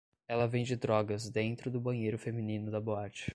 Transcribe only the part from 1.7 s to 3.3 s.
banheiro feminino da boate